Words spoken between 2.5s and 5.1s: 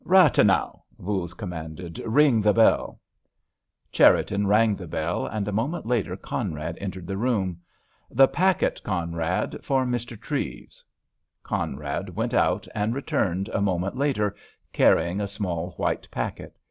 bell." Cherriton rang the